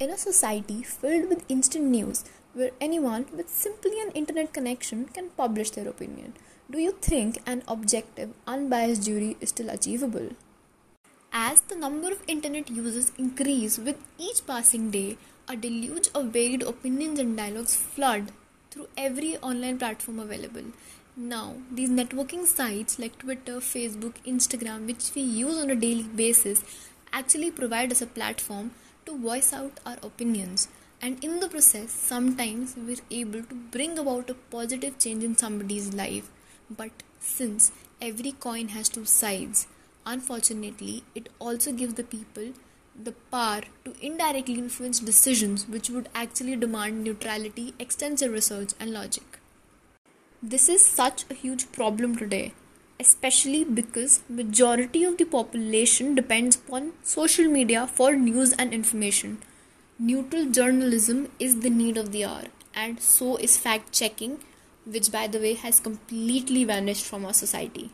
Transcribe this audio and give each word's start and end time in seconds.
In 0.00 0.10
a 0.10 0.18
society 0.18 0.82
filled 0.82 1.28
with 1.28 1.48
instant 1.48 1.84
news, 1.84 2.24
where 2.52 2.72
anyone 2.80 3.26
with 3.32 3.48
simply 3.48 4.00
an 4.00 4.10
internet 4.10 4.52
connection 4.52 5.04
can 5.04 5.30
publish 5.36 5.70
their 5.70 5.86
opinion, 5.86 6.34
do 6.68 6.80
you 6.80 6.90
think 7.00 7.40
an 7.46 7.62
objective, 7.68 8.30
unbiased 8.44 9.04
jury 9.04 9.36
is 9.40 9.50
still 9.50 9.70
achievable? 9.70 10.30
As 11.32 11.60
the 11.60 11.76
number 11.76 12.10
of 12.10 12.24
internet 12.26 12.70
users 12.70 13.12
increase 13.18 13.78
with 13.78 13.96
each 14.18 14.44
passing 14.44 14.90
day, 14.90 15.16
a 15.48 15.54
deluge 15.54 16.08
of 16.12 16.32
varied 16.32 16.62
opinions 16.62 17.20
and 17.20 17.36
dialogues 17.36 17.76
flood 17.76 18.32
through 18.72 18.88
every 18.96 19.36
online 19.38 19.78
platform 19.78 20.18
available. 20.18 20.72
Now, 21.16 21.54
these 21.70 21.90
networking 21.90 22.46
sites 22.46 22.98
like 22.98 23.18
Twitter, 23.18 23.58
Facebook, 23.58 24.14
Instagram, 24.26 24.86
which 24.86 25.12
we 25.14 25.22
use 25.22 25.56
on 25.56 25.70
a 25.70 25.76
daily 25.76 26.02
basis, 26.02 26.64
actually 27.12 27.52
provide 27.52 27.92
us 27.92 28.02
a 28.02 28.06
platform 28.06 28.72
to 29.06 29.16
voice 29.18 29.52
out 29.52 29.80
our 29.84 29.96
opinions. 30.02 30.68
And 31.02 31.22
in 31.22 31.40
the 31.40 31.48
process, 31.48 31.90
sometimes 31.90 32.74
we're 32.76 33.04
able 33.10 33.42
to 33.42 33.54
bring 33.54 33.98
about 33.98 34.30
a 34.30 34.34
positive 34.34 34.98
change 34.98 35.22
in 35.22 35.36
somebody's 35.36 35.92
life. 35.92 36.30
But 36.70 37.02
since 37.20 37.72
every 38.00 38.32
coin 38.32 38.68
has 38.68 38.88
two 38.88 39.04
sides, 39.04 39.66
unfortunately, 40.06 41.04
it 41.14 41.28
also 41.38 41.72
gives 41.72 41.94
the 41.94 42.04
people 42.04 42.52
the 43.02 43.12
power 43.30 43.62
to 43.84 43.94
indirectly 44.00 44.54
influence 44.54 45.00
decisions 45.00 45.66
which 45.68 45.90
would 45.90 46.08
actually 46.14 46.56
demand 46.56 47.02
neutrality, 47.02 47.74
extensive 47.78 48.32
research, 48.32 48.72
and 48.78 48.92
logic. 48.92 49.38
This 50.42 50.68
is 50.68 50.84
such 50.84 51.24
a 51.30 51.34
huge 51.34 51.72
problem 51.72 52.16
today, 52.16 52.52
especially 53.00 53.64
because 53.64 54.22
majority 54.28 55.04
of 55.04 55.18
the 55.18 55.24
population 55.24 56.14
depends 56.14 56.56
upon 56.56 56.92
social 57.02 57.46
media 57.46 57.86
for 57.86 58.14
news 58.14 58.52
and 58.52 58.72
information. 58.72 59.38
Neutral 59.98 60.46
journalism 60.46 61.30
is 61.38 61.60
the 61.60 61.70
need 61.70 61.96
of 61.96 62.12
the 62.12 62.24
hour, 62.24 62.44
and 62.74 63.00
so 63.00 63.36
is 63.36 63.56
fact 63.56 63.92
checking, 63.92 64.38
which 64.86 65.10
by 65.10 65.26
the 65.26 65.38
way 65.38 65.54
has 65.54 65.80
completely 65.80 66.64
vanished 66.64 67.04
from 67.04 67.24
our 67.24 67.32
society. 67.32 67.90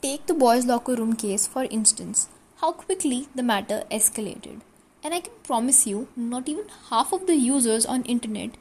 Take 0.00 0.26
the 0.26 0.34
boys' 0.34 0.66
locker 0.66 0.94
room 0.94 1.14
case 1.14 1.46
for 1.46 1.64
instance, 1.64 2.28
how 2.60 2.72
quickly 2.72 3.28
the 3.34 3.42
matter 3.42 3.84
escalated. 3.90 4.60
And 5.02 5.14
I 5.14 5.20
can 5.20 5.32
promise 5.44 5.86
you, 5.86 6.08
not 6.16 6.48
even 6.48 6.66
half 6.90 7.12
of 7.12 7.26
the 7.26 7.36
users 7.36 7.86
on 7.86 8.02
internet 8.04 8.56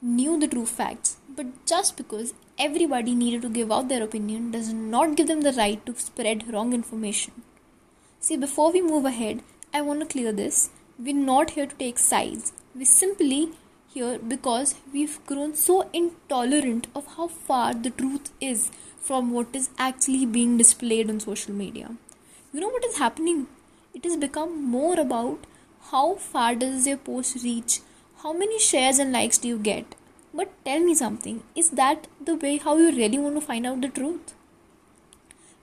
knew 0.00 0.38
the 0.38 0.48
true 0.48 0.66
facts, 0.66 1.16
but 1.28 1.46
just 1.64 1.96
because 1.96 2.34
everybody 2.58 3.14
needed 3.14 3.42
to 3.42 3.48
give 3.48 3.72
out 3.72 3.88
their 3.88 4.02
opinion 4.02 4.50
does 4.50 4.72
not 4.72 5.16
give 5.16 5.26
them 5.26 5.42
the 5.42 5.52
right 5.52 5.84
to 5.86 5.94
spread 5.98 6.52
wrong 6.52 6.72
information. 6.72 7.32
See, 8.20 8.36
before 8.36 8.72
we 8.72 8.82
move 8.82 9.04
ahead, 9.04 9.42
I 9.74 9.82
want 9.82 10.00
to 10.00 10.06
clear 10.06 10.32
this. 10.32 10.70
We're 10.98 11.14
not 11.14 11.50
here 11.50 11.66
to 11.66 11.74
take 11.76 11.98
sides. 11.98 12.52
We're 12.74 12.84
simply 12.84 13.50
here 13.88 14.18
because 14.18 14.74
we've 14.92 15.18
grown 15.26 15.54
so 15.54 15.88
intolerant 15.92 16.86
of 16.94 17.06
how 17.16 17.28
far 17.28 17.74
the 17.74 17.90
truth 17.90 18.30
is 18.40 18.70
from 19.00 19.30
what 19.32 19.54
is 19.54 19.70
actually 19.78 20.26
being 20.26 20.56
displayed 20.56 21.10
on 21.10 21.20
social 21.20 21.54
media. 21.54 21.96
You 22.52 22.60
know 22.60 22.68
what 22.68 22.84
is 22.84 22.98
happening? 22.98 23.48
It 23.94 24.04
has 24.04 24.16
become 24.16 24.62
more 24.64 24.98
about 24.98 25.46
how 25.90 26.14
far 26.14 26.54
does 26.54 26.86
your 26.86 26.96
post 26.98 27.42
reach 27.42 27.80
how 28.22 28.32
many 28.32 28.56
shares 28.60 29.00
and 29.00 29.12
likes 29.12 29.36
do 29.38 29.48
you 29.48 29.58
get? 29.58 29.96
But 30.34 30.52
tell 30.64 30.80
me 30.80 30.94
something, 30.94 31.42
is 31.54 31.70
that 31.70 32.06
the 32.24 32.36
way 32.36 32.56
how 32.56 32.76
you 32.76 32.90
really 32.90 33.18
want 33.18 33.34
to 33.34 33.40
find 33.40 33.66
out 33.66 33.82
the 33.82 33.88
truth? 33.88 34.34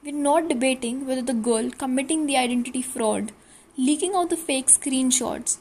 We're 0.03 0.13
not 0.13 0.47
debating 0.47 1.07
whether 1.07 1.21
the 1.23 1.33
girl 1.33 1.71
committing 1.71 2.25
the 2.25 2.37
identity 2.37 2.81
fraud, 2.81 3.31
leaking 3.77 4.13
out 4.15 4.29
the 4.29 4.37
fake 4.37 4.67
screenshots, 4.67 5.57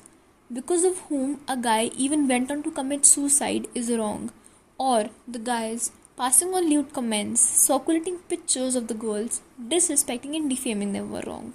because 0.53 0.85
of 0.85 0.99
whom 1.09 1.41
a 1.49 1.57
guy 1.57 1.91
even 1.97 2.29
went 2.29 2.51
on 2.51 2.63
to 2.63 2.71
commit 2.71 3.07
suicide 3.07 3.67
is 3.75 3.91
wrong, 3.91 4.31
or 4.79 5.09
the 5.27 5.39
guys 5.39 5.91
passing 6.17 6.53
on 6.53 6.69
lewd 6.69 6.93
comments, 6.93 7.41
circulating 7.41 8.19
pictures 8.29 8.77
of 8.77 8.89
the 8.89 8.95
girls, 8.95 9.41
disrespecting 9.61 10.37
and 10.37 10.51
defaming 10.51 10.93
them 10.93 11.11
were 11.11 11.23
wrong. 11.27 11.55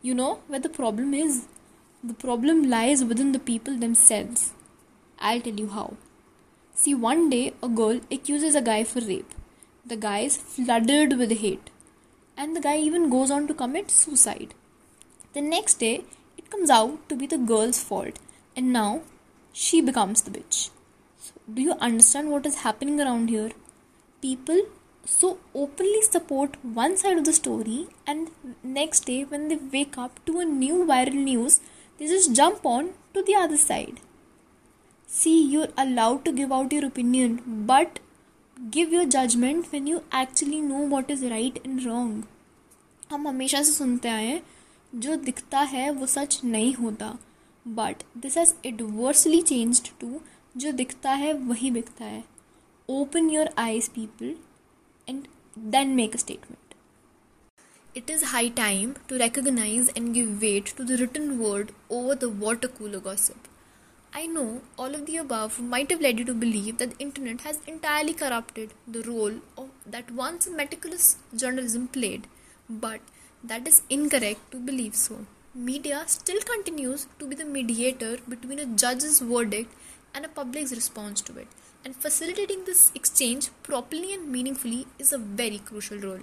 You 0.00 0.14
know 0.14 0.40
where 0.46 0.60
the 0.60 0.68
problem 0.68 1.12
is? 1.12 1.46
The 2.02 2.14
problem 2.14 2.70
lies 2.70 3.04
within 3.04 3.32
the 3.32 3.38
people 3.38 3.76
themselves. 3.76 4.52
I'll 5.18 5.40
tell 5.40 5.54
you 5.54 5.68
how. 5.68 5.96
See, 6.80 6.94
one 6.94 7.28
day 7.28 7.54
a 7.60 7.68
girl 7.68 8.00
accuses 8.08 8.54
a 8.54 8.62
guy 8.62 8.84
for 8.84 9.00
rape. 9.00 9.32
The 9.84 9.96
guy 9.96 10.20
is 10.20 10.36
flooded 10.36 11.18
with 11.18 11.32
hate, 11.38 11.70
and 12.36 12.54
the 12.54 12.60
guy 12.60 12.76
even 12.78 13.10
goes 13.10 13.32
on 13.32 13.48
to 13.48 13.54
commit 13.62 13.90
suicide. 13.90 14.54
The 15.32 15.40
next 15.40 15.80
day, 15.80 16.04
it 16.36 16.52
comes 16.52 16.70
out 16.70 17.08
to 17.08 17.16
be 17.16 17.26
the 17.26 17.36
girl's 17.36 17.82
fault, 17.82 18.20
and 18.54 18.72
now 18.72 19.00
she 19.52 19.80
becomes 19.80 20.22
the 20.22 20.30
bitch. 20.30 20.70
So, 21.18 21.32
do 21.52 21.62
you 21.62 21.72
understand 21.80 22.30
what 22.30 22.46
is 22.46 22.62
happening 22.66 23.00
around 23.00 23.28
here? 23.28 23.50
People 24.22 24.60
so 25.04 25.38
openly 25.56 26.02
support 26.02 26.62
one 26.62 26.96
side 26.96 27.18
of 27.18 27.24
the 27.24 27.32
story, 27.32 27.88
and 28.06 28.30
next 28.62 29.00
day, 29.00 29.24
when 29.24 29.48
they 29.48 29.56
wake 29.56 29.98
up 29.98 30.24
to 30.26 30.38
a 30.38 30.44
new 30.44 30.84
viral 30.84 31.24
news, 31.32 31.60
they 31.98 32.06
just 32.06 32.36
jump 32.36 32.64
on 32.64 32.90
to 33.14 33.24
the 33.24 33.34
other 33.34 33.56
side. 33.56 33.98
See, 35.08 35.42
you're 35.42 35.72
allowed 35.76 36.24
to 36.26 36.32
give 36.32 36.52
out 36.52 36.72
your 36.72 36.84
opinion, 36.84 37.40
but 37.66 38.00
give 38.70 38.92
your 38.92 39.06
judgment 39.06 39.72
when 39.72 39.86
you 39.86 40.02
actually 40.12 40.60
know 40.60 40.82
what 40.86 41.10
is 41.10 41.22
right 41.32 41.58
and 41.64 41.84
wrong. 41.84 42.12
हम 43.10 43.26
हमेशा 43.28 43.62
से 43.62 43.72
सुनते 43.72 44.08
आए 44.08 44.26
हैं 44.26 44.42
जो 44.92 45.16
दिखता 45.24 45.60
है 45.70 45.90
वो 45.90 46.06
सच 46.06 46.40
नहीं 46.44 46.74
होता 46.74 47.08
but 47.66 48.02
this 48.22 48.36
has 48.38 48.52
adversely 48.66 49.40
changed 49.42 49.88
to 50.00 50.20
जो 50.56 50.72
दिखता 50.82 51.12
है 51.22 51.32
वही 51.48 51.70
बिकता 51.70 52.04
है 52.04 52.24
open 52.88 53.30
your 53.30 53.50
eyes 53.58 53.88
people 53.94 54.34
and 55.08 55.26
then 55.58 55.94
make 55.96 56.14
a 56.14 56.18
statement 56.18 56.68
It 57.94 58.10
is 58.14 58.24
high 58.30 58.48
time 58.56 58.90
to 59.08 59.16
recognize 59.20 59.88
and 59.98 60.14
give 60.16 60.42
weight 60.42 60.68
to 60.78 60.84
the 60.84 60.98
written 60.98 61.30
word 61.38 61.70
over 61.90 62.14
the 62.14 62.28
water 62.42 62.68
cooler 62.68 63.00
gossip. 63.06 63.47
I 64.14 64.26
know 64.26 64.62
all 64.78 64.94
of 64.94 65.04
the 65.06 65.18
above 65.18 65.60
might 65.60 65.90
have 65.90 66.00
led 66.00 66.18
you 66.18 66.24
to 66.24 66.34
believe 66.34 66.78
that 66.78 66.92
the 66.92 66.98
internet 66.98 67.42
has 67.42 67.60
entirely 67.66 68.14
corrupted 68.14 68.72
the 68.86 69.02
role 69.02 69.34
of, 69.56 69.68
that 69.86 70.10
once 70.10 70.48
meticulous 70.48 71.16
journalism 71.36 71.88
played, 71.88 72.26
but 72.70 73.00
that 73.44 73.68
is 73.68 73.82
incorrect 73.90 74.50
to 74.50 74.58
believe 74.58 74.94
so. 74.94 75.26
Media 75.54 76.04
still 76.06 76.40
continues 76.40 77.06
to 77.18 77.26
be 77.26 77.34
the 77.34 77.44
mediator 77.44 78.18
between 78.28 78.58
a 78.58 78.66
judge's 78.66 79.20
verdict 79.20 79.72
and 80.14 80.24
a 80.24 80.28
public's 80.28 80.72
response 80.72 81.20
to 81.20 81.38
it, 81.38 81.48
and 81.84 81.94
facilitating 81.94 82.64
this 82.64 82.90
exchange 82.94 83.50
properly 83.62 84.14
and 84.14 84.32
meaningfully 84.32 84.86
is 84.98 85.12
a 85.12 85.18
very 85.18 85.58
crucial 85.58 85.98
role. 85.98 86.20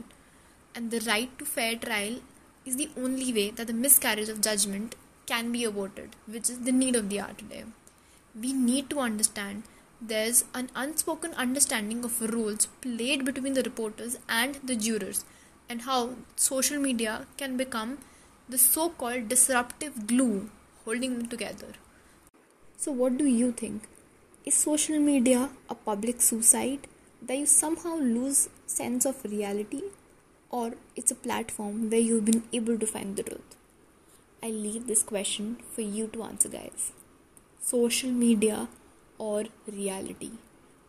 And 0.74 0.92
the 0.92 1.02
right 1.02 1.38
to 1.38 1.46
fair 1.46 1.76
trial 1.76 2.20
is 2.66 2.78
the 2.78 2.90
only 2.98 3.32
way 3.32 3.52
that 3.52 3.68
the 3.68 3.74
miscarriage 3.74 4.28
of 4.28 4.42
judgment 4.42 4.96
can 5.26 5.52
be 5.52 5.64
averted, 5.64 6.16
which 6.28 6.50
is 6.50 6.60
the 6.60 6.72
need 6.72 6.96
of 6.96 7.10
the 7.10 7.20
hour 7.20 7.34
today. 7.38 7.64
We 8.40 8.54
need 8.54 8.90
to 8.90 9.00
understand 9.00 9.64
there's 10.02 10.44
an 10.54 10.70
unspoken 10.76 11.34
understanding 11.34 12.04
of 12.04 12.22
roles 12.34 12.68
played 12.82 13.24
between 13.26 13.54
the 13.54 13.64
reporters 13.64 14.18
and 14.28 14.56
the 14.64 14.76
jurors, 14.76 15.24
and 15.70 15.82
how 15.84 16.16
social 16.36 16.80
media 16.80 17.26
can 17.38 17.58
become 17.58 17.98
the 18.48 18.58
so 18.58 18.90
called 18.90 19.30
disruptive 19.30 20.06
glue 20.06 20.50
holding 20.84 21.18
them 21.18 21.28
together. 21.28 21.74
So, 22.78 22.92
what 22.92 23.18
do 23.18 23.26
you 23.26 23.52
think? 23.52 23.88
Is 24.46 24.54
social 24.54 25.00
media 25.00 25.50
a 25.70 25.76
public 25.76 26.22
suicide 26.22 26.88
that 27.22 27.38
you 27.38 27.46
somehow 27.48 27.96
lose 27.96 28.50
sense 28.68 29.06
of 29.06 29.24
reality, 29.24 29.82
or 30.52 30.74
it's 30.96 31.12
a 31.12 31.16
platform 31.16 31.90
where 31.90 32.00
you've 32.00 32.26
been 32.26 32.44
able 32.54 32.78
to 32.78 32.86
find 32.86 33.16
the 33.16 33.24
truth? 33.24 33.56
I 34.46 34.50
leave 34.50 34.86
this 34.86 35.02
question 35.02 35.58
for 35.74 35.82
you 35.82 36.06
to 36.14 36.22
answer, 36.22 36.50
guys. 36.50 36.92
Social 37.60 38.12
media 38.12 38.68
or 39.18 39.46
reality? 39.66 40.34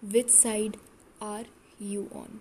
Which 0.02 0.28
side 0.28 0.76
are 1.22 1.44
you 1.78 2.10
on? 2.14 2.40